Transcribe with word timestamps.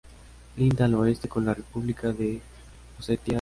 Linda 0.57 0.85
al 0.85 0.95
oeste 0.95 1.29
con 1.29 1.45
la 1.45 1.53
república 1.53 2.11
de 2.11 2.41
Osetia 2.97 3.23
del 3.23 3.23
Sur. 3.23 3.29